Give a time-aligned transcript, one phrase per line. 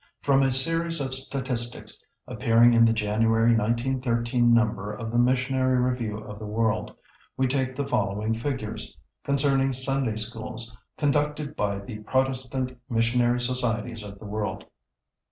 [0.19, 6.17] From a series of statistics appearing in the January, 1913, number of the Missionary Review
[6.17, 6.95] of the World,
[7.37, 14.17] we take the following figures, concerning Sunday Schools conducted by the Protestant Missionary Societies of
[14.17, 14.65] the world.